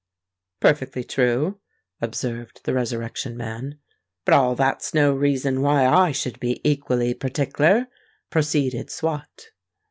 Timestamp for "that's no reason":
4.55-5.61